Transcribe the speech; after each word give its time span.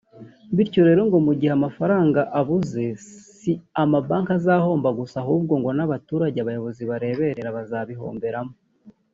bityo 0.55 0.81
rero 0.87 1.01
ngo 1.07 1.17
mu 1.25 1.33
gihe 1.39 1.51
amafaranga 1.57 2.21
abuze 2.39 2.85
si 3.39 3.51
amabanki 3.83 4.31
azahomba 4.39 4.89
gusa 4.99 5.15
ahubwo 5.23 5.53
ngo 5.59 5.69
n’abaturage 5.77 6.37
abayobozi 6.39 6.81
bareberera 6.89 7.49
bazabihomberamo 7.57 8.53